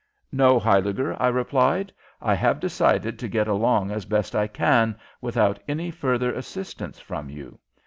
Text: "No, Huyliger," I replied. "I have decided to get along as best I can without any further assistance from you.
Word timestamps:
"No, 0.31 0.59
Huyliger," 0.59 1.15
I 1.19 1.27
replied. 1.27 1.93
"I 2.23 2.33
have 2.33 2.59
decided 2.59 3.19
to 3.19 3.27
get 3.27 3.47
along 3.47 3.91
as 3.91 4.05
best 4.05 4.35
I 4.35 4.47
can 4.47 4.97
without 5.21 5.59
any 5.67 5.91
further 5.91 6.33
assistance 6.33 6.99
from 6.99 7.29
you. 7.29 7.59